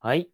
[0.00, 0.30] はい。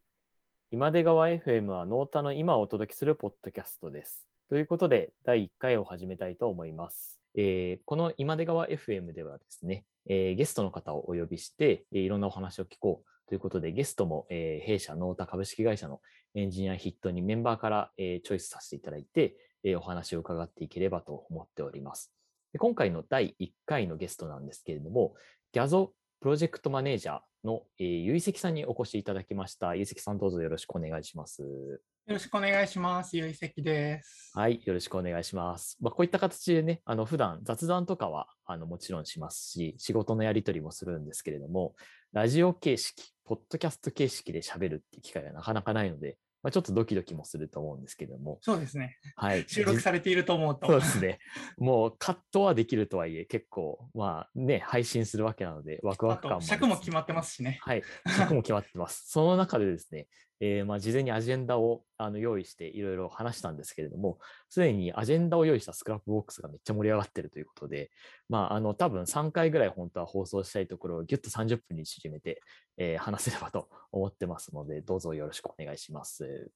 [0.73, 4.26] 今出川 FM はノータの今をお届けするポッドキャストです。
[4.50, 7.18] ということで、第1回を始めたいと思います。
[7.34, 16.03] えーこの今出川 FM ではですね、えーゲストの方をお呼びして、えーいろんなお話を聞こうということで、ゲストも、えー弊社ノータ株式会社の
[16.35, 22.12] エンジニアヒットにメンバーから、えーチョイスさせていただいて、えーお話を伺っていければと思っております。
[22.53, 25.15] で今回の第1回のゲストなんですけれども、
[25.53, 25.95] ギャゾ
[26.25, 29.74] プロジェクトマネージャーの、えー、ゆいせきさんにお越しいただきました。
[29.74, 31.42] ゆいせきさんどうぞよろしくお願いします。
[31.42, 33.15] よろしくお願いします。
[33.15, 34.32] ゆいせきです。
[34.32, 35.77] はい、よろしくお願いします。
[35.82, 41.74] まあ、こういった形でね、あの普段雑談とかはあのもちろんしますし、仕事のやり取りもするんですけれども、
[42.15, 48.98] ラジオ形式、ポッドキャスト形式で喋るっていう機会がなかなかないので、まあ、ちょっとドキドキもすると思うんですけれども、そうですね。
[49.16, 49.45] はい。
[49.48, 50.66] 収録されていると思うと。
[50.66, 51.19] そうですね。
[51.57, 57.61] もうカットはできるとはいえ、結構、まあね、配信するわけなので、ワクワク感もあり尺も決まってますしね。
[57.62, 57.83] はい、
[58.15, 59.05] 尺も決まってます。
[59.07, 60.07] その中でですね、
[60.47, 64.18] えーまあ、事前にアジェンダをあの用意していろいろ話したんですけれども、
[64.50, 67.91] すでにアジェンダを用意した Scrapbox がめっちゃ盛り上がってるということで、
[68.28, 72.42] まあ、あの多分3回ぐらい本当は放送したいところをギュッと30分に縮めて、
[72.77, 76.50] えー話せればと思ってますので、どうぞよろしくお願いします。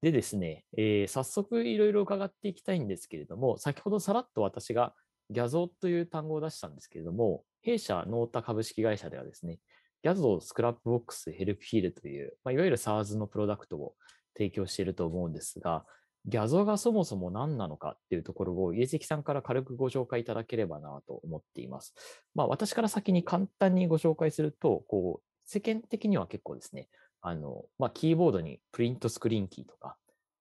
[0.00, 4.94] でですね、えー早速いろいろ伺っていきたいんですけれども、先ほどさらっと私が
[5.30, 9.58] Gyazo という単語を出したんですけれども、弊社 Nota 株式会社ではですね、
[10.02, 13.94] Gyazo Scrapbox Helpfeel という、まあ、いわゆる SaaS のプロダクトを
[14.36, 15.84] 提供していると思うんですが、
[16.26, 21.94] Gyazo がそもそも何なのかっていうところをゆうせきさんから軽くご紹介いただければなと思っています。
[22.34, 26.88] まあ、私から先に簡単にご紹介すると、こう世間的には結構ですね、
[27.22, 29.96] あのまあ、キーボードにプリントスクリーンキーとか、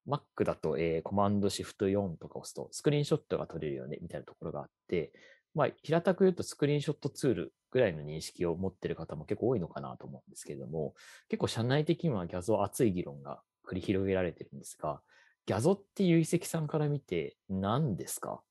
[0.07, 5.11] Mac だと、えーコマンドシフト4とか押すとスクリーンショットが撮れるよねみたいなところがあって、
[5.53, 10.95] まあ、平たく言うとスクリーンショットツールぐらいの認識を持っている方も結構多いのかなと思うんですけれども、
[11.30, 15.02] 結構社内的にはギャゾ熱い議論が繰り広げられてるんですが、
[15.45, 18.42] ギャゾっていう遺跡さんから見て何ですか？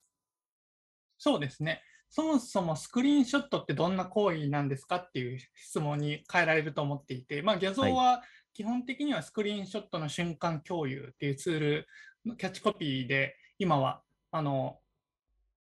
[1.17, 1.81] そうですね。
[2.09, 11.87] そもそもスクリーンショットってどんな行為なんですかっていう質問に変えられると思っていて、まあ、ギャは基本的にはスクリーンショットの瞬間共有っていうツール
[12.25, 14.79] のキャッチコピーで、今はあの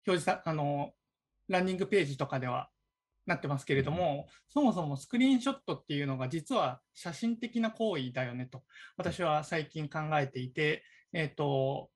[0.06, 0.92] 表示さあの
[1.48, 2.70] ランニングページとかでは
[3.26, 8.64] なってますけれども、そもそもスクリーンショットっていうのが実は写真的な行為だよねと
[8.98, 11.90] 私は最近考えていて、えっ、と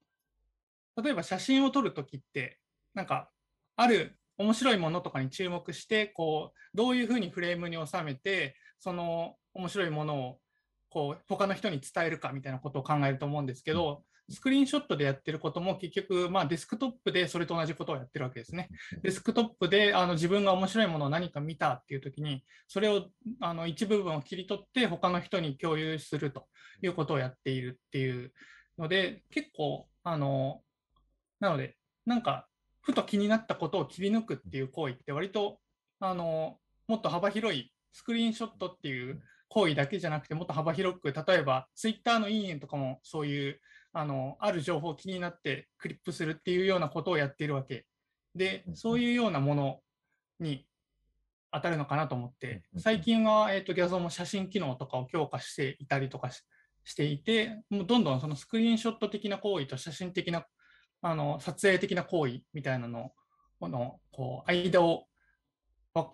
[1.01, 2.59] 例えば写真を撮るときって
[2.93, 3.29] なんか
[3.75, 10.39] ある面白いものとかに注目してこうどういうふうにフレームに収めてその面白いものを
[10.89, 18.69] こう他の人に伝えるかみたいなことを考えると思うんですけど、スクリーンショットでやってることも結局、まあ、デスクトップでそれと同じことをやってるわけですね。
[19.01, 23.07] デスクトップであの自分が面白いものを何か見たっていう時にそれを
[23.39, 26.47] あの一部分を切り取って他の人に共有すると
[26.81, 28.33] いうことをやっているっていう
[28.77, 30.61] ので結構あの
[31.39, 32.47] なのでなんか
[32.81, 35.59] ふと気になったことを切り抜くっていう行為って割と
[35.99, 43.59] あのもっと幅広いスクリーンショットっていう行為だけじゃなくてもっと幅広く例えばツイッターのいいねとかもそういう
[43.97, 47.85] あのある情報気になってクリップするっていうようなことをやっているわけ。
[48.35, 49.79] でうんそういうようなもの
[50.39, 50.67] に
[51.51, 56.43] 当たるのかなと思ってうん最近は、えー、とギャゾーも写真機能とかを強化していたりとかし
[56.83, 60.45] していてもうどんどんそのスクリーンショット的な行為と写真的な
[61.01, 63.11] あの撮影的な行為みたいなの
[63.59, 65.05] このこう間を
[65.93, 66.11] わ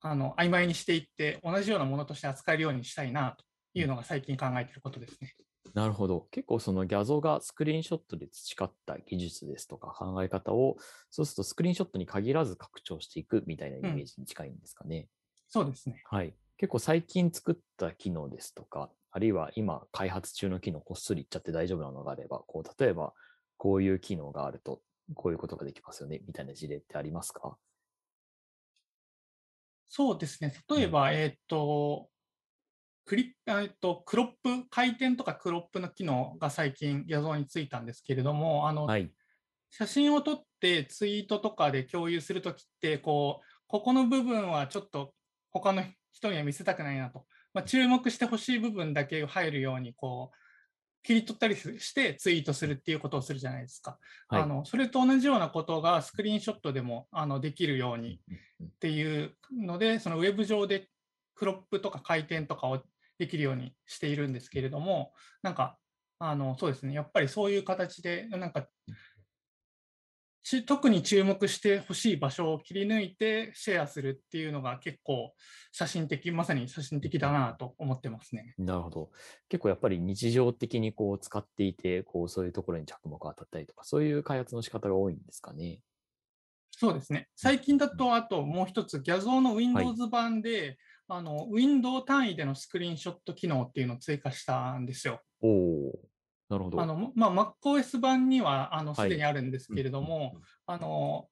[0.00, 5.34] あの曖昧にしていって同じようなものとして扱えるようにしたいなというのが最近考えていることですね。
[5.74, 6.28] なるほど。
[6.30, 10.76] 結構そのギャゾがスクリーンショットで培った技術ですとか考え方を、
[11.10, 15.08] そうするとスクリーンショットに限らず拡張していくみたいなイメージに近いんですかね。
[15.48, 16.02] そうですね。
[16.10, 16.34] はい。
[16.56, 23.14] 結構最近作った機能ですとか、あるいは今開発中の機能こっそり言っちゃって大丈夫なのがあれば、こう例えば
[23.56, 24.82] こういう機能があると
[25.14, 27.56] こういうことができますよねみたいな事例ってありますか？
[29.90, 30.52] そうですね。
[30.68, 32.10] 例えば、えーっと、
[33.08, 39.10] クリえーっと、クロップ、回転とかクロップの機能が最近、画像についたんですけれども、あの、はい。
[39.70, 45.14] 写真を撮ってツイートとかで共有するときって、こう、ここの部分はちょっと
[45.50, 47.24] 他の人には見せたくないなと。
[47.54, 50.36] まあ、注目してほしい部分だけ入るように、こう、
[51.02, 53.98] 切り取ったりしてツイートするっていうことをするじゃないですか。
[54.28, 58.20] はいあのそれと同じようなことがスクリーンショットでもあのできるように
[58.60, 60.90] うんっていうので、そのウェブ上で
[61.34, 62.82] クロップとか回転とかを
[63.18, 65.12] できるようにしているんですけれども、
[65.42, 65.78] なんか、
[66.20, 68.68] あのそうですね、やっぱりそういう形で、なんか、
[70.42, 75.34] ち特に注目してほしい場所を切り抜いてシェアするっていうのが結構
[75.72, 78.54] 写真的、まさに写真的だなと思ってますね。
[78.56, 79.10] なるほど。
[79.50, 85.80] 結構やっぱり日常的にこう使っていて、こうそういうところに着目が当たったりとか、そういう開発の仕方が多いんですかね？
[86.70, 87.28] そうですね。
[87.34, 90.78] 最近だと、あともう一つ、ギャゾーの Windows 版で、はい、
[91.08, 95.20] あの、ウィンドウ単位でのスクリーンショット機能っていうのを追加したんですよ。
[95.40, 95.98] おお。
[96.48, 96.80] なるほど。
[96.80, 100.34] あの、まあ、MacOS 版には、あの、すでにあるんですけれども、はい、
[100.66, 101.28] あの、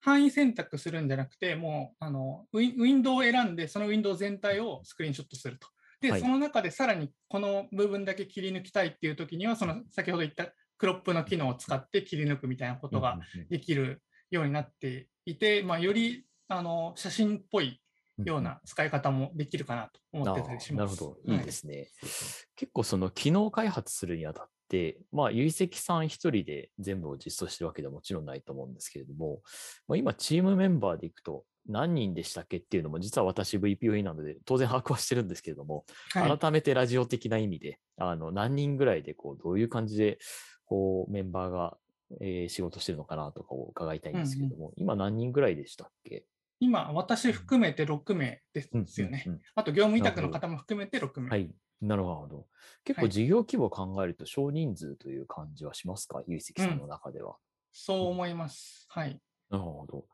[0.00, 5.68] 範囲選択するんじゃなくて、もう、あの、ウィンドウを選んで、そのウィンドウ全体をスクリーンショットすると。
[6.00, 10.46] で、はい、その中でさらにこの部分だけ切り抜きたいっていう時には、その先ほど言った
[10.78, 13.18] クロップの機能を使って切り抜くみたいなことが
[13.48, 17.80] できるようになっていて、まあ、よりあの写真っぽい
[18.24, 20.96] ような使い方もできるかなと思ってたりします。
[20.96, 21.36] なるほど、い。
[21.36, 21.76] いですね。
[21.76, 21.86] はい、
[22.56, 29.40] 結構その機能開発するにあたって、まあ、結石さん一人で全部を実装してるわけではもちろんないと思うんですけれども、
[29.88, 40.18] まあ、今、チームメンバーでいくと、何人でしたっけっていうのも、実は私 VPOE なので、当然把握はしてるんですけれども、はい、改めてラジオ的な意味で、あの何人ぐらいでこう、どういう感じで
[40.64, 41.76] こうメンバーが、
[42.20, 46.24] えー、仕事してるのかなとかを伺いたいんですけれども、うんうん、今何人ぐらいでしたっけ？
[46.60, 49.24] 今、私含めて6名ですよね。
[49.26, 51.30] うんうんうん、あと、業務委託の方も含めて6名。
[51.30, 51.50] はい。
[51.80, 52.46] なるほど。
[52.84, 57.36] 結構事業規模を考えると少人数という感じはしますか、有石さんの中では、うん。
[57.72, 58.86] そう思います。
[58.88, 59.20] はい。
[59.50, 60.06] なるほど。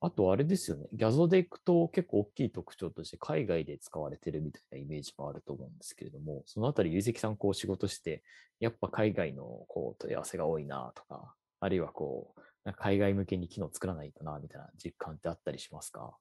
[0.00, 0.88] あと、あれですよね。
[0.92, 8.24] ギャゾでいくと結構大きい特徴として海外で使われてるみたいなイメージもあると思うんですけれども、そのあたり、ゆうせきさんこう仕事して、
[8.58, 12.40] やっぱ海外のこう問い合わせが多いなとか、あるいはこう、
[12.76, 16.16] 海外向けに機能作らないとなみたいな実感ってあったりしますか？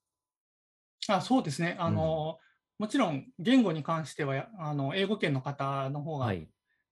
[1.08, 1.76] あそうですね。
[1.80, 2.40] あの、
[2.80, 6.48] うん、もちろん言語に関しては、あの英語圏の方の方が利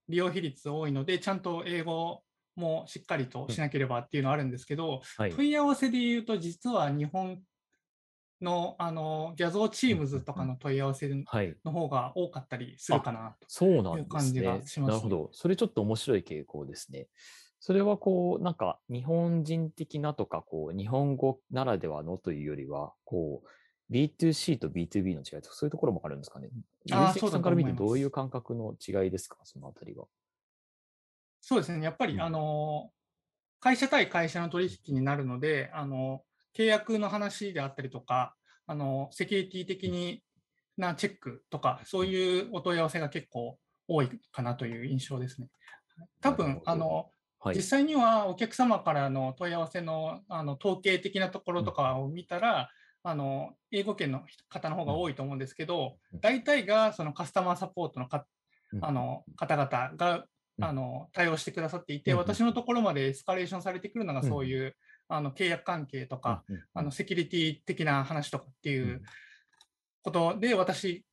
[0.08, 2.22] 用比率多いので、はい、ちゃんと英語
[2.56, 7.40] もしっかりとしなければっていうのはあるんですけど、はい、問い合わせで言うと、実は日本
[8.40, 15.28] のあのギャゾーチームズとかの問い合わせの方が多かったりするかなという感じがします、ね、なるほど。
[15.32, 17.08] それちょっと面白い傾向ですね。
[17.60, 26.48] それはこう、なんか日本人的なとか、こう、日本語ならではのというよりは、こう、B2C と B2B の違いとか、そういうところもあるんですかね？
[26.92, 30.06] あさんから見てどういう感覚の違いですか、そのあたりは。
[31.40, 32.90] そうですね、やっぱり、うん、あの
[33.60, 36.22] 会社対会社の取引になるので、あの
[36.56, 38.36] 契約の話であったりとか、
[38.66, 40.22] あのセキュリティ的に
[40.76, 43.58] なチェックとか、そういうお問い合わせが結構
[43.88, 45.48] 多いかなという印象ですね。
[46.20, 52.70] 多分あの、はい、実際にはお客様からの問い合わせのあの統計的なところとかを見たら、
[53.02, 58.26] あの英語圏の方の方が多いと思うんですけど、大体がそのカスタマーサポートのか
[58.82, 60.26] あの方々が
[60.60, 64.76] あの対応してくださっていて、私のところまでエスカレーションされてくるのがそういう、
[65.08, 66.44] あの契約関係とか、
[66.74, 69.00] あのセキュリティ的な話とかっていう
[70.02, 71.04] ことで、私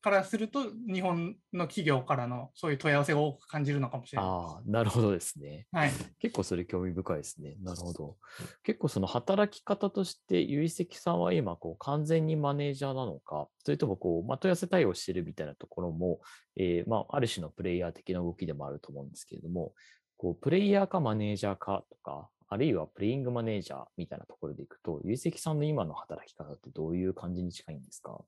[0.00, 5.66] からすると、日本の企業からのそういう問い合わせが多く感じるのかもしれないああ、なるほどですね。
[5.72, 5.90] はい。
[6.18, 7.56] 結構それ興味深いですね。
[7.62, 8.16] なるほど。
[8.62, 16.20] 結構その働き方として、結石さんは今、こう、完全にマネージャーなのか、それともこう、まあ、問い合わせ対応してるみたいなところも、
[16.56, 19.74] えー、まあ、ある種のプレイヤー的な動きでもあると思うんですけれども、
[20.16, 28.24] こう、プレイヤーかマネージャーかとか、あるいはプレイングマネージャーみたいなところでいくと、結石さんの今の働き方ってどういう感じに近いんですか？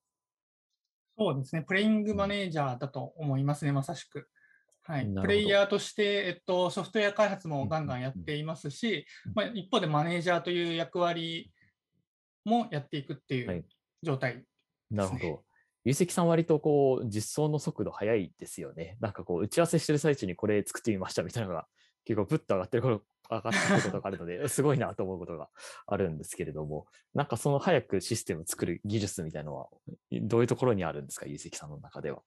[1.18, 4.28] そうですね、プレイングマネージャーだと思いますね、まさしく。
[4.84, 11.52] はい、プレイヤーとして、えっと、ソフトウェア開発もガンガンやっていますし、まあ、一方でマネージャーという役割
[12.44, 13.64] もやっていくっていう
[14.02, 14.46] 状態、ねはい、
[14.96, 15.44] なるほど。
[15.84, 18.96] ゆうせきさん割とこう実装の速度速いですよね。
[19.00, 21.66] なんかこう打ち合わせしてる最中にこれ作ってみましたみたいなのが
[22.04, 25.48] 結構ぶっと上がってる上がったことがあるので、 すごいなと思うことが
[25.86, 29.68] あるんですけれども、なんかその早くシステムを作る技術みたいなのは、
[30.20, 32.22] どういうところにあるんですか、ゆうせきさんの中では。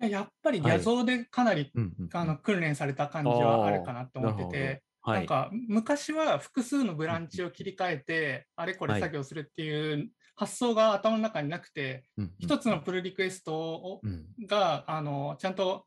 [0.00, 12.04] やっぱり画像でかなり、はい、あの訓練された感じはあるかなと思ってて、はい、なんか昔は複数のブランチを切り替えて、あれこれ作業するっていう発想が頭の中になくて、
[12.38, 14.02] 一つのプルリクエストを、
[14.46, 15.86] があのちゃんと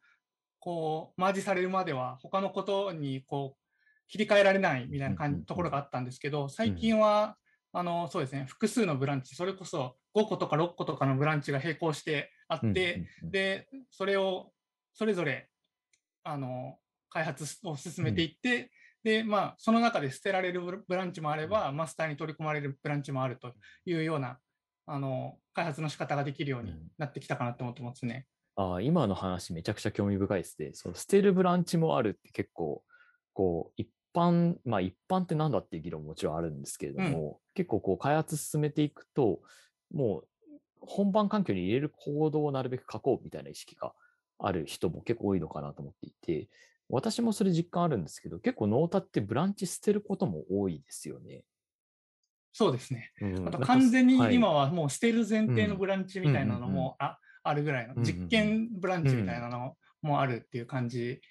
[0.60, 3.60] こうマージされるまでは他のことにこう
[4.08, 7.38] 切り替えられないみたいな感じ、ところがあったんですけど、最近は、
[7.72, 14.52] あの、そうですね、複数のブランチ、それこそ5個とか6個とかのブランチが並行してあって、で、それを
[14.94, 15.50] それぞれ、
[16.24, 16.78] あの、
[17.10, 18.70] 開発を進めていって、
[19.02, 23.54] で、まあ、その中で捨てられるブランチもあれば、マスターに取り込まれるブランチもあると
[23.86, 24.40] いうような、
[24.86, 28.28] あの、開発の仕方ができるようになってきたかなと思ってますね。
[28.58, 30.72] あ今の話めちゃくちゃ興味深いですね。
[30.74, 32.84] その捨てるブランチもあるって結構、
[33.32, 39.42] こう、一般、まあ一般ってなんだっていう議論ももちろんあるんですけれども、結構こう開発進めていくと、
[39.92, 40.28] もう
[40.82, 43.94] 本番環境に入れるコードをなるべく書こうみたいな意識が
[44.38, 46.50] ある人も結構多いのかなと思っていて、
[46.90, 51.44] 私もそれ実感あるんですけど、結構ノータってブランチ捨てることも多いですよね。
[52.52, 53.12] そうですね。
[53.22, 53.48] うん。
[53.48, 55.80] あと完全に今ははもう捨てる前提のうん。
[55.80, 56.74] ブランチみたいなのうんうんうん。
[56.76, 58.14] もああるぐらいのうんうんうん。
[58.22, 61.22] 実験ブランチみたいなのもあるっていう感じ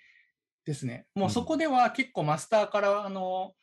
[0.69, 1.07] ですね。
[1.15, 3.55] もうそうんこでは結構マスターからあの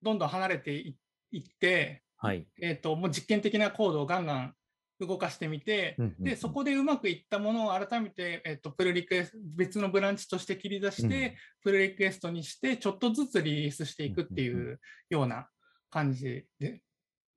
[0.00, 0.96] どんどん離れてい
[1.32, 2.46] いって、はい。
[2.62, 4.54] えー、ともう実験的なコードをガンガン
[5.00, 15.48] 動かしてみて、うんうんうんでそこでうまくいったものを改めて、えー、とプルリクエスト別のブランチとして切り出して、うんプルリクエストにしてちょっとずつリリースしていくっていうような
[15.90, 16.80] 感じで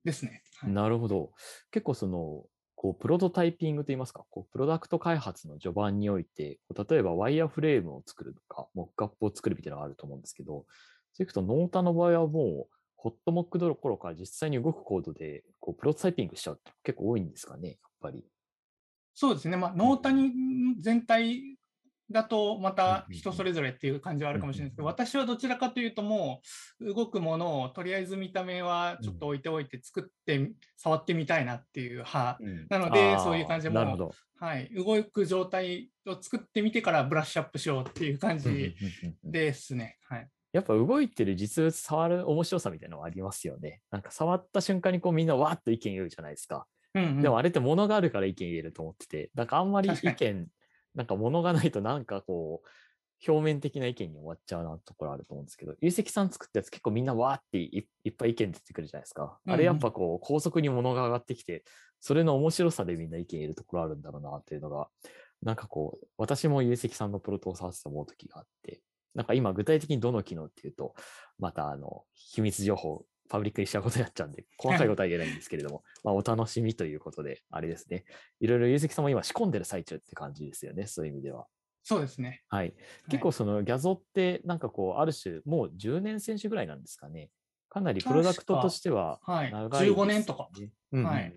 [0.04, 0.42] ですね。
[0.58, 1.32] はいなるほど。
[1.72, 2.44] 結構その、
[2.84, 10.66] こう、プロトタイピングといいますか、こう、プロダクト開発の序盤において、例えばワイヤーフレームを作るとか、モックアップを作るみたいなのがあると思うんですけど、
[11.14, 18.22] そういくと、ノータの場合はもう、ホットモックどころか実際に動くコードで、こう、プロトタイピングしちゃうって結構多いんですかね、やっぱり。
[19.14, 20.30] そうですね、まあ、ノータニ
[20.78, 21.53] 全体
[22.10, 26.40] だとまた人それぞれっていう感じはあるかもしれないですけど、私はどちらかというとも
[26.80, 34.12] う動くものをとりあえず見た目はちょっと置いておいて作って触ってみたいなっていう派、なのでそういう感じでも。
[34.36, 38.74] はい、動く状態を作ってみてからブラッシュアップしようっていう感じ
[39.22, 39.96] ですね。
[40.06, 43.80] はい、やっぱ動いてる実物触る面白さみたいなのはありますよね。
[43.90, 46.66] なんか触った瞬間にこうみんなわーっと意見言うじゃないですか。
[46.94, 50.46] うんうんでもあれって物があるから意見言えると思ってて、なんかあんまり意見、
[50.94, 52.68] なんか物がないとなんかこう、
[53.26, 59.38] 表面的な意見に終わっちゃうなところあると思うんですけど、ゆうせきさん作ったやつ結構みんなわーっていいっぱい意見出てくるじゃないですか。
[59.46, 61.64] あれやっぱこう高速に物が上がってきて、
[62.00, 64.88] それの面白さでみんな意見言えるところあるんだろうなっていうのが、
[65.42, 68.82] なんかこう、私もゆうせきさんのプロトを触ってて思う時があって、
[69.14, 70.94] なんか今具体的にどの機能っていうと、
[71.38, 78.04] またあの、秘密情報、パブリックにしちゃうことになっちゃうんで、 細かいことは言えないんですけれども、まあお楽しみということで、あれですね。
[78.40, 81.46] いろいろゆうせきさんも今仕込んでる最中って感じですよね、そういう意味では。
[81.82, 82.42] そうですね。
[82.48, 82.74] はい。
[83.10, 87.30] 結構そのギャゾって、なんかこう、ある種、もう10年選手ぐらいなんですかね。
[87.68, 90.02] かなりプロダクトとしてははい、長いです、ね。
[90.02, 90.48] 15年とか。
[90.92, 91.34] はい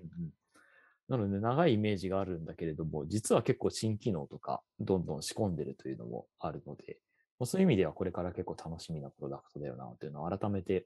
[1.09, 6.99] なので、長いイメージがあるんだけれども、実は結構新機能とか、どんどん仕込んでるというのもあるので、
[7.45, 10.85] そういう意味ではこれから結構楽しみなプロダクトだよな、というのを改めて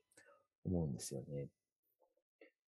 [0.66, 1.48] 思うんですよね。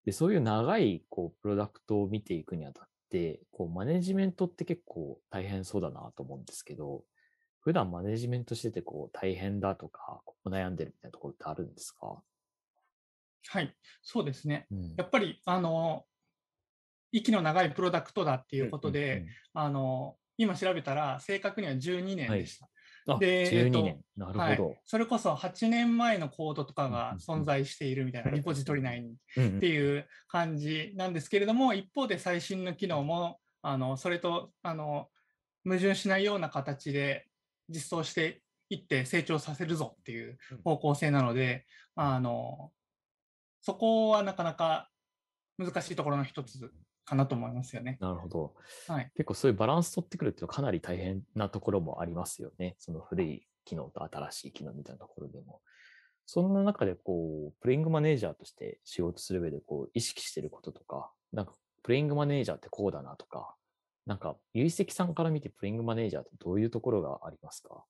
[0.06, 7.04] で、そういう長い、こう、プロダクトを見ていくにあたって、こう、マネジメントって結構大変そうだなと思うんですけど、
[7.60, 12.24] 普段マネジメントしてて、こう、大変だとか、こう悩んでるみたいなところってあるんですか？
[13.48, 14.68] はい、そうですね。
[14.72, 16.06] うんやっぱり、あの、
[17.12, 22.66] 息の長いプロダクトだっていうことで、うんうんあの、今調べたら、正確には12年でした。
[22.66, 22.81] うんあ、
[23.20, 24.02] で12えっと年。
[24.16, 24.56] なるはい。
[24.58, 29.12] ほど。、それこそ8年前のコードとかが存在しているみたいな、リポジトリ内に。
[29.12, 35.10] っていう感じなんですけれども、一方で最新の機能も、あのそれとあの
[35.64, 37.28] 矛盾しないような形で
[37.70, 41.66] 実装していって成長させるぞっていう方向性なので、
[41.96, 42.72] あの
[43.62, 44.90] そこはなかなか
[45.58, 46.72] 難しいところの一つ
[47.12, 47.98] かなと思いますよね。
[48.00, 48.56] なるほど。
[48.88, 52.76] はい、結構そういうバランス取ってくるっていうのはかなり大変なところもありますよね。
[52.80, 55.62] その古い機能と新しい機能みたいなところでも。
[56.26, 61.54] そんな中で、こう、プレイングマネージャーとして仕事する上で、こう、意識してることとか、なんか、
[61.84, 63.56] プレイングマネージャーってこうだなとか、
[64.06, 67.84] なんか、有積さんから見てプレイングマネージャーってどういうところがありますか？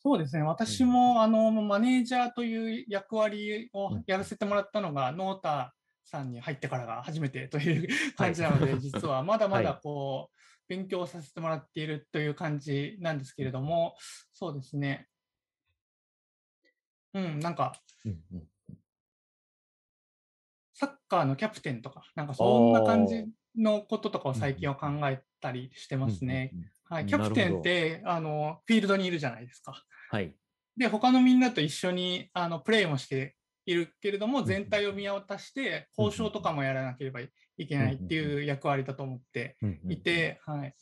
[0.00, 5.74] そうですね、私も、あのマネージャーという役割をやらせてもらったのが、ノータ
[6.08, 10.36] さんに入ってからが初めてという感じなので、 実はまだまだこう、
[10.68, 13.96] 勉強させてもらっているという感じなんですけれども、
[14.32, 15.08] そうですね。
[17.14, 17.74] うん、なんか、
[18.04, 18.48] うんうん
[20.80, 26.50] サッカーのキャプテンとか、なんかそんな感じのこととかを最近は考えたりしてますね。
[26.52, 29.84] うんうんうんはい、なキャプテンってあのフィールドにいるじゃないですか。
[30.10, 30.36] はい。
[30.76, 33.34] で、他のみんなと一緒にあのプレーもして
[33.68, 37.30] いるけれども、ん全体を見渡して、交渉とかもやらなければい
[37.66, 39.58] けないっていう役割だと思って
[39.90, 40.74] いて、はい。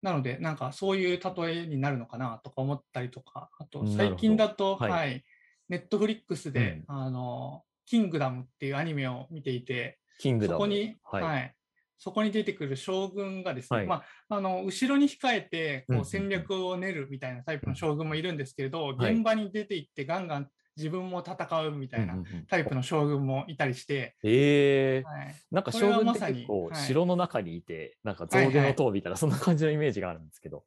[0.00, 4.90] なので、なんかそういう例えになるのかなとか思ったりとか、あと最近だと、はい。
[4.90, 5.24] はい、
[5.68, 10.54] ネットフリックスで、あの、キングダムっていうアニメを見ていて、キングダム。
[10.54, 11.18] そこに、は。
[11.18, 11.46] はい。
[11.46, 11.50] い、
[11.98, 13.86] そこに出てくる将軍がですね、はい。
[13.88, 13.94] ま
[14.28, 16.04] あ、あの後ろに控えてこうん。
[16.04, 19.14] 戦略を練るみたいなタイプの将軍もいるんですけれど、はい。
[19.14, 22.16] 現場に出て行ってガンガン自分も戦うみたいな
[22.48, 25.08] タイプの将軍もいたりして、ええ。
[25.08, 26.76] はい、なんか将軍って結構はい。
[26.76, 28.52] 城の中にいて、なんかはいはい。
[28.52, 30.64] 象牙の塔みたいな、そんな感じのイメージがあるんですけど、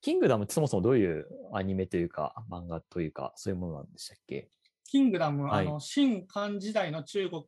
[0.00, 4.48] キングダムってそもそもどういうアニメというか、漫画というか、そういうものなんでしたっけ？
[4.84, 5.66] キングダム、はい。
[5.66, 7.42] あの、新漢時代の中国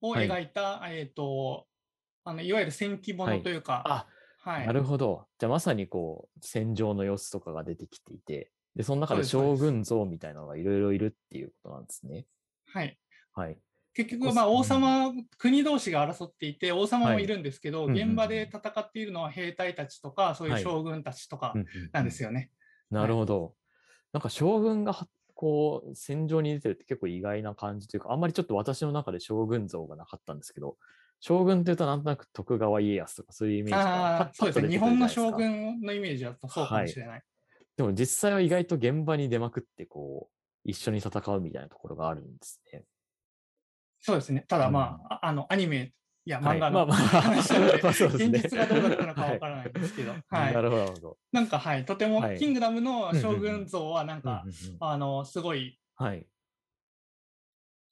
[0.00, 0.28] をはい。
[0.28, 1.66] 描いた、えっ、と、
[2.24, 4.06] あの、いわゆる戦記物というか、あ、
[4.38, 4.66] はい。
[4.66, 5.26] なるほど。
[5.38, 12.26] じゃあまさにこう、戦場の様子とかが出てきていて、で、その中で将軍像みたいなのがいろいろいるっていうことなんですね。
[12.66, 12.98] はい。
[13.32, 13.58] はい。
[13.94, 21.54] 結局、まあ、うん王様、国同士が争っていて、王様はいもいるんですけど、うんうんうん現場で戦っているのは兵隊たちとか、そういうはい将軍たちとか
[21.92, 22.50] なんですよね。
[22.90, 23.54] なるほど。
[24.12, 30.76] なんか将軍がはこう戦場に出てるって結構意外な感じというか、あんまりちょっと私の中で将軍像がなかったんですけど、
[31.20, 34.68] 将軍っていうとなんとなく徳川家康とかそういうイメージがああ、そうですね。
[34.68, 37.22] 日本の将軍軍のイメージだとそうかもしれない。
[37.76, 42.84] でも実際は意外と現場に出まくってこう一緒に戦うみたいなところがあるんですね。
[44.00, 44.44] そうですね。
[44.48, 45.92] ただまあ、ああの、アニメ
[46.26, 50.54] い漫画の話なので、 現実がどうだったのかわからないんですけど、はい。
[50.54, 51.84] なるほど、なんか、はい。
[51.84, 56.26] とても、はいキングダムの将うんうんうん軍像は、なんかうん、うんうんあの、すごい、はい。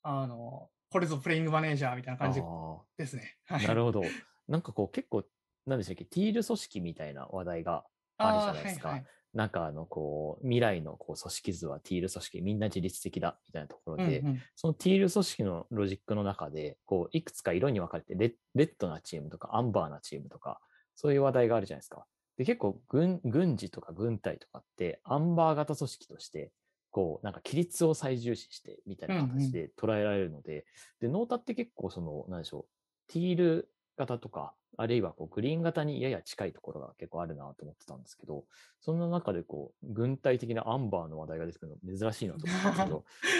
[0.03, 3.39] あの、これぞプレイングマネージャーみたいな感じあですね。
[3.49, 4.03] なるほど。
[4.49, 5.25] なんかこう結構、
[5.67, 7.87] なんでしたっけ、ティール組織みたいな話題が
[8.19, 9.03] あるじゃないですか。
[9.35, 20.61] なんかあのこう未来のこう組織図はティール組織みんな自律的だみたいなところで、うんうんそのティール組織のロジックの中でこういくつか色に分かれてレッレッドなチームとかアンバーなチームとか
[20.95, 22.05] そういう話題があるじゃないですか。
[22.37, 26.51] で結構軍軍事とか軍隊とかってアンバー型組織として
[26.91, 30.67] こうなんか規律を最重視してみたいな形で捉えられるので、
[31.01, 33.69] でノータって結構そのなんでしょうティール
[34.07, 38.45] 型とかあるいはこうグリーン型にやや近いところが結構あるなと思ってたんですけど、
[38.81, 42.85] そんな中でこう、軍隊的なアンバーの話題が出てくるの珍しいなと思ったんです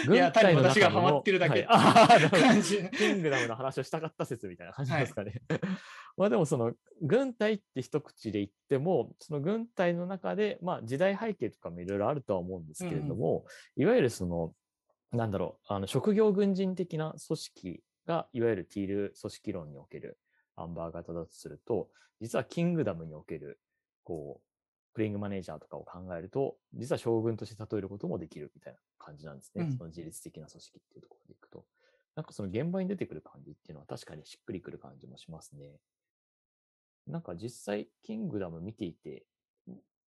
[0.05, 1.67] けど、 いや単に私がハマってるだけ。
[2.95, 5.41] キングダムの話をしたかった説みたいな感じですかね。
[6.17, 14.53] まあでもその軍隊って一口で言っても、その軍隊の中で、まあ時代背景とかもいろいろあるとは思うんですけれども、いわゆるその、
[15.11, 20.19] なんだろう、あの職業軍人的な組織が、いわゆるティール組織論における
[20.55, 21.89] アンバー型だとすると、
[22.21, 23.59] 実はキングダムにおける、
[24.03, 24.47] こう、
[24.93, 29.63] プレイングマネージャーとかを考えると、実は将軍として例えることもできるみたいな感じなんですね。
[29.63, 31.65] うんその自律的な組織っていうところでいくと。
[32.15, 35.79] なんかその現場に出てくる感じっていうのは確かにしっくりくる感じもしますね。
[37.07, 39.25] なんか実際、キングダム見ていて、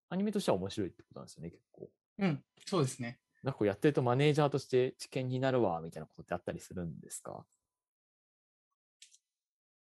[0.08, 1.90] アニメとしては面白いってことなんですよね、結構。
[2.18, 3.18] うん、そうですね。
[3.42, 7.44] なんかこうやってるとマネージャーとして知見になるわ、みたいなことってあったりするんですか？
[7.44, 7.55] い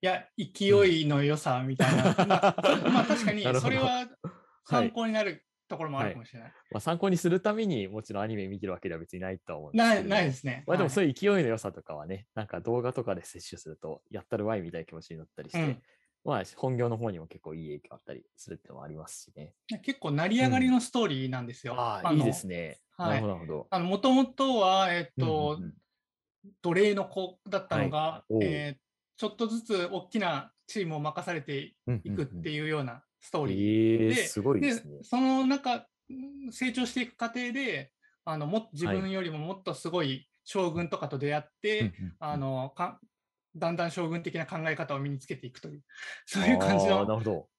[0.06, 2.04] や、勢いの良さみたいな。
[2.04, 2.56] まあ、
[2.89, 4.08] まあ確かに それは
[4.66, 6.54] 参考になるところもあるかもしれない。
[6.72, 10.63] まあ、参考にするためにもちろんアニメ見てるわけでは別にないとは思うんですないけれどないですね。
[10.68, 15.82] まあでもはいそういう勢いの良さとかはね、なんか動画とかで摂取すると、やったるわいみたいな気持ちになったりして、うん
[16.26, 19.54] まあ本業の方にも結構いい影響あったりするっていうのもありますしね。
[19.82, 21.76] 結構成り上がりのストーリーなんですよ。
[21.78, 22.80] ああ、のいいですね。
[22.96, 23.68] はいなるほど。
[23.70, 25.74] あの、もともとは、えっうんと、うんうん
[26.62, 28.84] 奴隷の子だったのが、おうえー
[29.15, 34.04] ちょっとずつ大きなチームを任されてうんいくっていうようなストーリー。
[34.04, 35.04] ええで。
[35.04, 37.91] その中、ん成長していく過程で、
[38.26, 42.99] あのもっと自はい分よりももっとすごい将軍とかと出会って、うんうんうんあのか
[43.56, 45.84] だんだん将軍的な考え方を身につけていくという、
[46.26, 47.49] そういう感じあーなるの、ほど。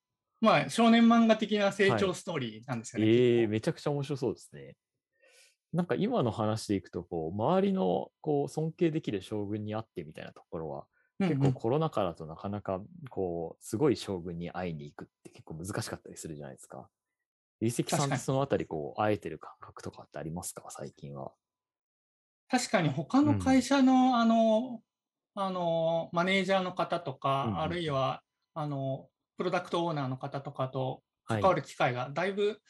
[0.40, 3.08] まあ、少年漫画的な成長ストーリーなんですよね。
[3.08, 4.76] ええ結構めちゃくちゃ面白そうですね。
[5.72, 10.86] なんか今の話でいくと、こう、周りのこう尊敬できる将軍に会ってみたいなところは、
[11.18, 16.88] 結構コロナ禍だとなかなか、こう、すごい将軍に会いに行くって結構難しかったりするじゃないですか。
[17.60, 20.64] 遺跡さんってそのあたり、こう、会えてる感覚とかってありますか？
[20.70, 21.32] 最近は。
[22.48, 24.82] 確かに他の会社の,、あの
[25.34, 27.60] あのマネージャーの方とか、うんうん。
[27.60, 28.22] あるいは
[28.54, 31.40] あのプロダクトオーナーの方とかとはい。
[31.40, 32.60] 関わる機会がだいぶ、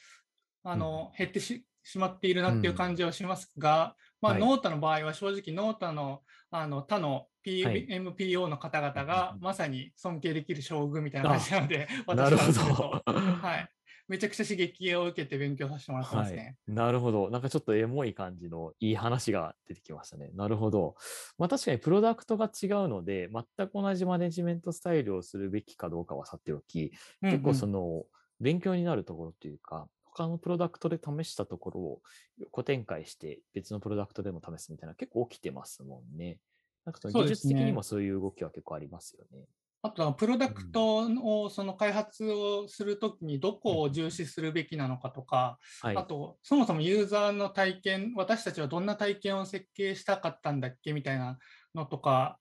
[0.63, 4.41] あの減ってししまっているなっていう感じはしますが、まあ、はい。
[4.41, 13.03] ノータの場合は正直ノータのあの他のはい PMPO の方々がまさに尊敬できる将軍みたいな感じなので、 なるほど。
[13.13, 13.69] はい、
[14.09, 16.57] めちゃくちゃ刺激を受けて勉強させてもらってますね。
[16.67, 17.31] なるほど。
[17.31, 20.31] なんかちょっとエモい感じのいい話が出てきましたね。
[20.35, 20.97] なるほど。
[21.37, 28.05] まあ確かにプロダクトが違うので、全く同じマネジメントスタイルをするべきかどうかはさておき、結構そのの
[28.41, 32.01] 勉強になるところというか、他のプロダクトで試したところを
[32.39, 36.39] 横展開して別のプロダクトでも試すみたいな結構起きてますもんね。
[36.85, 39.47] なんかその技術的にもそういう動きは結構ありますよね。
[39.83, 45.97] あとはプロダクトをその開発をするときにどこを重視するべきなのかとか、はい。
[45.97, 51.39] あとそもそもユーザーの体験、私たちはどんな体験を設計したかったんだっけみたいな
[51.75, 52.39] のとか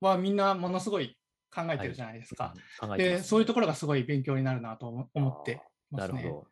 [0.00, 1.18] はみんなものすごい
[1.54, 2.54] 考えてるじゃないですか。
[2.96, 6.22] で、そういうところがすごい勉強になるなと思思ってますね。
[6.22, 6.46] なるほど。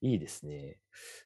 [0.00, 0.78] いいですね。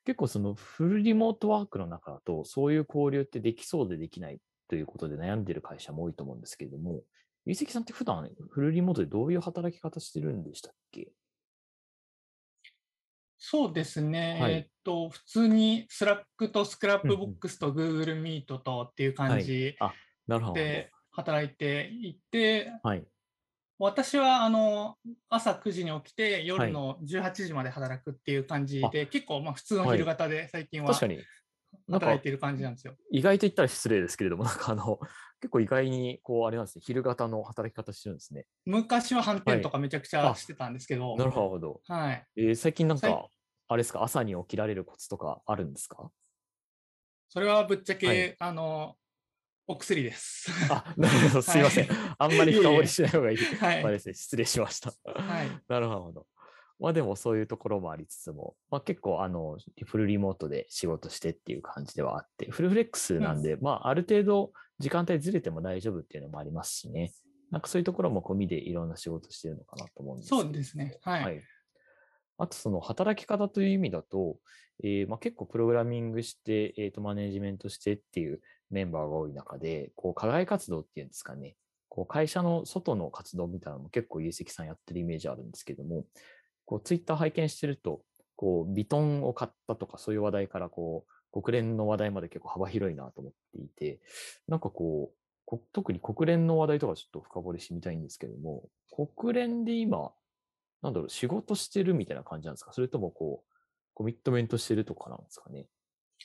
[0.04, 4.40] 結構そのフルリモートワークの中だと、そういう交流ってできそうでできない
[4.70, 7.02] ということで悩んでる会社も多いと思うんですけれども、
[7.44, 11.10] ゆうせきさんって普段フルリモートでどういう働き方してるんでしたっけ？
[13.36, 14.52] そうですね、はい。
[14.52, 19.76] えーっと、普通に Slack と Scrapbox と Google Meet とっていう感じ。
[20.54, 23.04] で働いていて、はい。
[23.80, 24.96] 私はあの
[25.30, 31.18] 朝9時に起きて夜の18時まで働くっていう感じで、結構まあ普通の昼型で最近は確かに、
[31.90, 32.96] 働いている感じなんですよ。
[33.10, 34.98] 意外と言ったら失礼ですけれども、なんかあの、
[35.40, 38.46] 結構意外に、こう、あれなんですね、昼型の働き方してるんですね。
[38.66, 41.80] 昔は反転とかめちゃくちゃしてたんですけど、なるほど。
[41.86, 43.28] はい、えー最近なん最か、
[43.68, 46.10] あれですか、朝に起きられるコツとかあるんですか？
[47.28, 48.96] それはぶっちゃけ、はいあの
[49.66, 50.50] お薬です。
[50.68, 51.88] あ、なるほど、 すいません。
[52.18, 53.38] あんまり深掘りしない方がいい。
[53.38, 54.92] はいまあですね、失礼しました。
[55.04, 56.26] はい なるほど。
[56.80, 67.12] まあでもそういうところもありつつも、まあ結構あの、フルリモートで仕事してっていう感じではあって、フルフレックスなんで、まあある程度時間帯ずれても大丈夫っていうのもありますしね。
[67.50, 70.98] なんかそういうところも込みでいろんな仕事してるのかなと思うんですけどそうですね。
[71.02, 71.24] はい。
[71.24, 71.42] はい。
[72.38, 74.38] あと、その働き方という意味だと、
[74.82, 78.40] えーまあ、結構プログラミングして、えーと、マネジメントしてっていう
[78.70, 81.56] メンバーが多い中で、こう、課外活動っていうんですかね、
[81.90, 86.06] こう、会社の外の活動みたいなのも結構、有積さんやってるイメージあるんですけども、
[86.70, 88.02] こう、ツイッター拝見してると、
[88.36, 93.98] こう、ビトンを買ったとか、そういう話題から、こう、国連の話題まで結構幅広いなと思っていて、
[94.46, 98.68] なんかこう、こ特に国連の話題とかちょっと深掘りしてみたいんですけども、
[99.12, 100.12] 国連で今、
[100.80, 102.72] なんだろう、仕事してるみたいな感じなんですか？
[102.72, 103.52] それともこう、
[103.94, 105.66] コミットメントしてるとかなんですかね？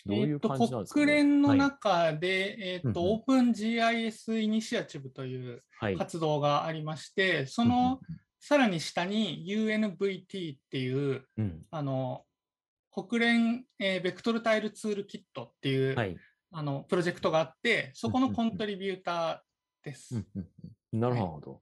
[0.06, 1.06] どういう感じなんですか、ね？
[1.08, 3.14] 国連のはい中で、えーとうんうん。
[3.14, 5.98] オープン GIS イニシアチブというはい。
[5.98, 8.00] 活動がありまして、その
[8.48, 12.22] さらに下に UNVT っていううんあの
[12.92, 16.16] 国連、えーベクトルタイルツールキットっていう、はい。
[16.52, 20.16] あのプロジェクトがあって、そこのコントリビューターです。
[20.16, 20.48] うんうん
[20.94, 21.62] うんなるほど。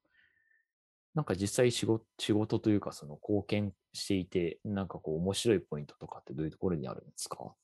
[1.16, 7.56] なんか実際仕事仕事というか、その貢献していて、なんかこう面白いポイントとかってどういうところにあるんですか？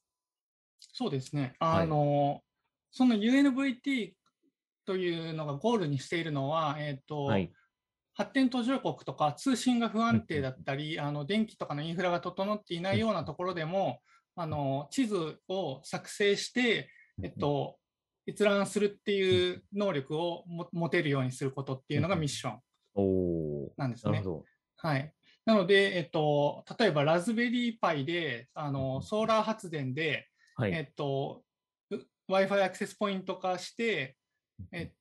[0.80, 1.56] そうですね。
[1.60, 2.42] はいあの、
[2.90, 4.14] その UNVT
[4.86, 7.52] というのがゴールにしているのは、えっ、と、はい。
[8.20, 14.02] 発展途上国とか通信が不安定だったり、あの電気とかのインフラが整っていないようなところでも、
[14.36, 16.90] あの地図を作成して、
[17.24, 17.78] えっと、
[18.28, 24.22] 閲覧するっていう能力をも持てるようにすることっていうのがミッションなんですね。
[24.76, 25.14] はい、
[25.46, 30.74] なので、えっと、例えばラズベリーパイであのソーラー発電で、はい。
[30.74, 31.42] えっと、
[32.30, 34.18] Wi-Fi アクセスポイント化して、
[34.74, 34.92] え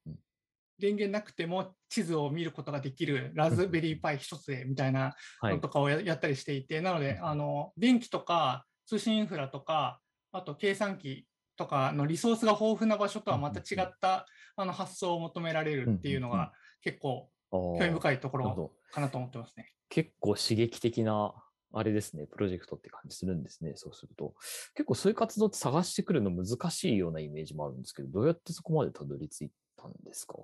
[0.78, 5.68] 電源なくても地図を見ることができるラズベリーパイ一つでみたいな はいのと。
[5.68, 10.00] かをややったりしていて、なのであの電気とか通信インフラとか
[10.32, 18.72] あと計算機とかのリソースが豊富な場所とはまた違ったあの発想を求められるっていうのが結構興興味深いところ。
[18.90, 19.72] かなと思ってますね。
[19.90, 21.34] 結構刺激的な、
[21.72, 24.34] あれですね、プロジェクトって感じするんですね、そうすると。
[24.74, 30.36] 結構そういう活動って探してくるの難しいようなイメージもあるんですけど、どうやってそこまでたどり着いたんですか？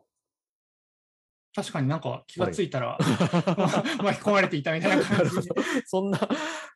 [1.55, 2.99] 確かになんか気がついたら、
[4.03, 5.49] 巻き込まれていたみたいなな感じ
[5.87, 6.19] そんな、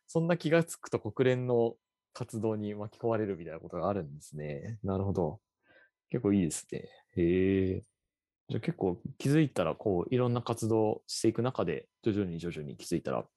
[0.07, 1.75] そんな気がつくと国連の
[2.13, 4.79] 活動に巻き込まれるみたいなことがあるんですね。
[4.83, 5.41] なるほど。
[6.09, 6.89] 結構いいですね。
[7.15, 7.83] へえ。
[8.47, 13.27] じゃあ結構気づいたら、こう、いろんな活動していく中で、徐々に徐々に気づいたら、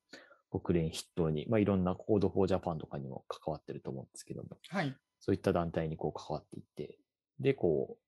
[0.50, 4.96] 国連筆頭に、まあ、いろんな Code for Japan とかにも関わってると思うんですけども、はい。
[5.18, 6.98] そういった団体にこう関わっていって、
[7.40, 8.01] で、こう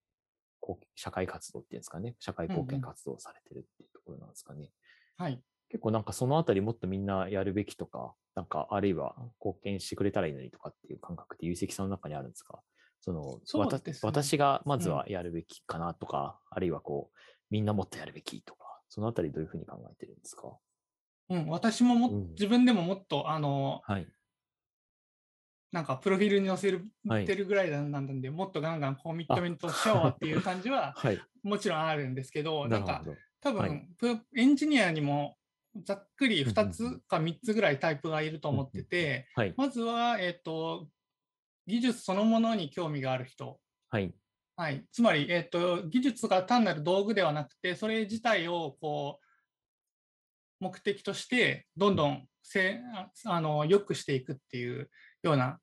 [0.94, 4.70] 社会活動っていうんですかね、社会貢献活動をされてるっていうところなんですかね。
[5.16, 5.42] はい。
[5.68, 12.61] 結構なんかそのあたりもっとみんなやるべきとか、なんかあるいは貢献してくれたらいいのにとかっていう感覚って有積さんの中にあるんですか？
[13.00, 13.98] そのね。
[14.03, 17.18] 私がまずはやるべきかなとか、あるいはこう、
[17.50, 20.59] みんなもっとやるべきとか、そのあたりどういうふうに考えてるんですか？
[21.31, 22.29] うん、私もも、うん。
[22.31, 24.07] 自分でももっと、あの、はい。
[25.74, 31.20] なんかプロフィールに載せる、はいてるぐらいなんで、もっとガンガンコミットメントしようっていう感じは はい。
[31.42, 33.04] もちろんあるんですけど、なんか。
[33.40, 33.88] 多分、
[34.37, 35.37] エンジニアにも
[35.82, 39.54] ざっくり2うんうんうつか3つぐらいタイプがいると思ってて、はい。
[39.56, 40.88] まずは、えっ、と、
[41.66, 43.60] 技術そのものに興味がある人。
[43.90, 44.14] はい。
[44.54, 54.88] はい、つまり、えっと技術が単なる道具ではなくて、それ自体をこう目的として、どんどんせああの良くしていくっていう
[55.22, 55.58] ような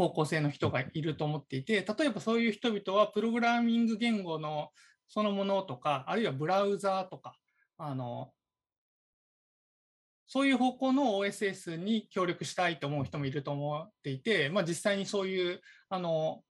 [0.00, 4.70] 方向性の人がいると思っていて、例えばそういう人々は、プログラミング言語の
[5.08, 7.34] そのものとか、あるいはブラウザーとか、
[7.76, 8.32] あの
[10.26, 16.42] そういう方向の OSS に協力したいと思う人もいると思っていて、まあ、実際にそういうあの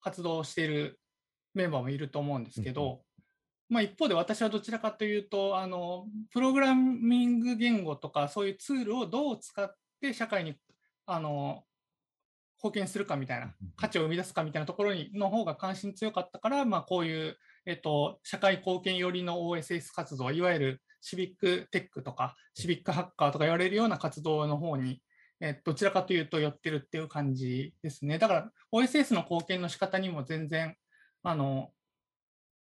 [0.00, 1.00] 活動をしている
[1.54, 3.00] メンバーもいると思うんですけど、
[3.70, 10.54] まあ、一方で私はどちらかというとあの、プログラミング言語とかそういうツールをどう使って社会に
[11.06, 11.64] あの
[12.62, 25.02] 貢献するかみたいな、価値を生み出すかみたいなところにの方が関心強かったから、まあ、こういう、えっと、社会貢献寄りの OSS 活動、いわゆるシビックテックとか、シビックハッカーとか言われるような活動の方に、
[25.40, 28.18] えどちらかというと寄ってるっていう感じですね。
[28.18, 30.74] だから OSS の貢献の仕方にも全然
[31.22, 31.70] あの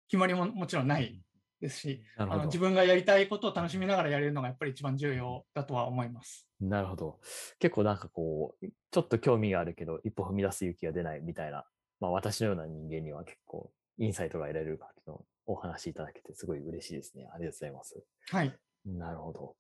[0.09, 1.24] 決まりももちろんない
[1.64, 6.46] ですし、あの自分がやりたいことを楽しみながらやれるのがやっぱり一番重要だとは思います。
[6.61, 7.20] なるほど。
[7.59, 11.64] 結構なんかこう、ちょっと興味があるけど、一歩踏み出す勇気が出ないみたいな、
[12.00, 17.29] まあ私のような人間には結構インサイトが得られる感じのお話いただけてすごい嬉しいですね。
[17.35, 18.03] ありがとうございます。
[18.29, 18.53] はい。
[18.85, 19.57] なるほど。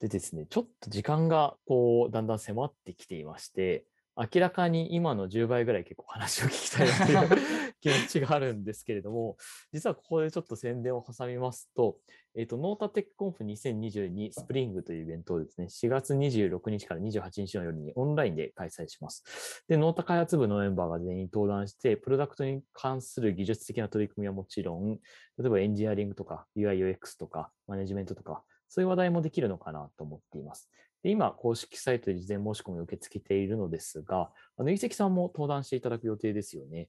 [0.00, 3.84] でですね、ちょっと時間がこう、だんだん迫ってきていまして、
[4.16, 7.42] 明らかに今の10倍ぐらい結構話を聞きたいなという
[7.84, 9.36] 気持ちがあるんですけれども、
[9.72, 11.98] 実はここでちょっと宣伝を挟みますと、
[12.34, 19.64] えっ、ー、と、 Nota Tech Conf 2022スプリングというイベントをですね、4月26日から28日の夜にオンラインで開催します。
[19.68, 24.98] で、 Nota 開発部のメンバーが全員登壇して、プロダクトに関する技術的な取り組みはもちろん、
[25.36, 30.70] 例えばエンジニアリングとか UI、UX とかマネジメントとか、そういう話題もできるのかなと思っています。
[31.04, 36.88] で今、公式サイトで事前申し込みを受け付けているのですが、あの、伊関さんも登壇していただく予定ですよね。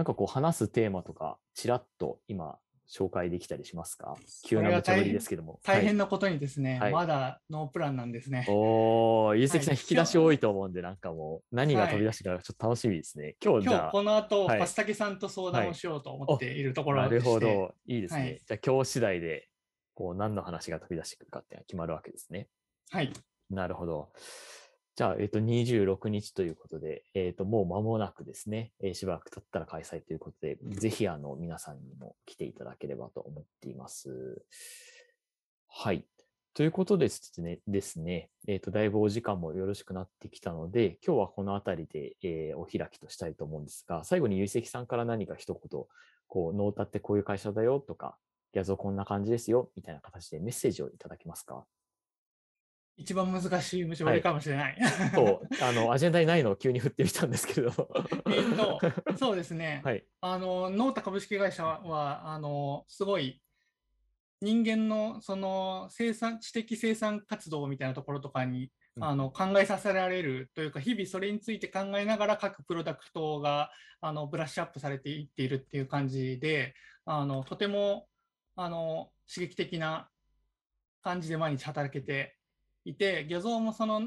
[0.00, 0.02] はい。
[0.02, 2.58] なんかこう、話すテーマとか、ちらっと今、
[2.88, 4.16] 紹介できたりしますか？
[4.44, 5.60] 急な無茶ぶりですけども。
[5.62, 8.46] 大変なことにですね、はい、まだノープランなんですね。
[8.48, 13.36] おお、ゆうせきさん、引き出し多いと思うんで、なんかもう、何が飛び出してからちょっと楽しみですね。
[13.44, 13.92] 今日じゃあ。
[13.92, 18.40] この後、はい、パスタケさんと相談をしようと思っているところなるほど、いいですね。
[18.44, 19.48] じゃあ、今日次第で、
[19.94, 22.48] こう、何の話が飛び出してくるかっていうのは決まるわけですね。
[22.90, 23.12] はい。
[23.50, 24.08] なるほど。
[25.00, 34.44] じゃあ、えっ、と、26日ということで、えっ、と、もう間もなくですね、えー、しばらく経ったら開催ということで、ぜひ、あの、皆さんにも来ていただければと思っています。
[35.68, 36.04] はい。
[36.52, 45.82] ということですね、ですねえっ、と、だいぶお時間もよろしくなってきたので、今日はこのあたりで、えー、お開きとしたいと思うんですが、最後にゆいせきさんから何か一言、
[46.28, 48.18] こう、ノータってこういう会社だよとか、
[48.52, 51.64] ギャゾこんな感じですよ、みたいな形でメッセージをいただけますか？
[53.00, 54.76] 一番難しい虫歯かもしれない。
[54.78, 55.64] はい、そう。
[55.64, 57.88] あの アジェンダにないのを急に振ってみたんですけれど。
[58.30, 58.78] えっと
[59.16, 63.40] そうですね、はい、あのノータ株式会社はあのすごい
[64.42, 73.70] 人間のその生産知的生産活動みたいなところとかに、うん、あの考えさせられるというか日々それについて考えながら各プロダクトが
[74.02, 76.74] あのブラッシュアップされていっているっていう感じで
[77.06, 78.06] あのとても
[78.56, 80.10] あの刺激的な
[81.02, 82.36] 感じで毎日働けて
[82.84, 84.02] いて、 Gyazo もその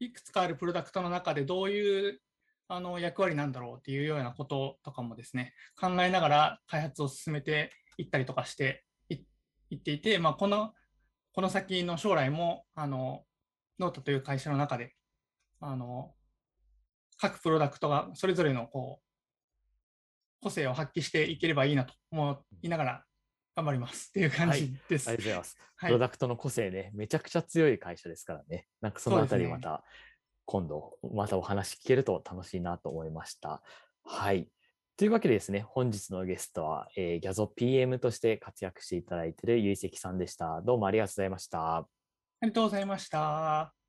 [0.00, 2.20] いくつかあるプロダクトの中でどういう
[2.68, 8.84] あの役割なんだろうっていうようなこととかもですね、考えながら開発を進めていったりとかして
[9.70, 10.72] いっていて、まあ、この
[11.32, 13.24] この先の将来もあの
[13.80, 14.94] Nota という会社の中で
[15.60, 16.12] あの
[17.16, 23.04] 各プロダクトがそれぞれのこう個性を発揮していければいいなと思いながら
[23.56, 25.08] 頑張ります っていう感じです。
[25.08, 25.58] はい、ありがとうございます。
[25.76, 28.66] はい、プロダクトの個性ね、めちゃくちゃ強い会社ですからね。
[28.80, 29.84] なんかそのあたりまた、
[30.46, 33.62] 今度、またお話聞けると楽しいなと思いました。
[34.02, 34.48] はい。
[34.96, 40.60] というわけでですね、本日のゲストは、えー、ギャゾ PM として活躍していただいている結石さんでした。
[40.62, 41.76] どうもありがとうございました。
[41.78, 41.86] あ
[42.42, 43.83] りがとうございました。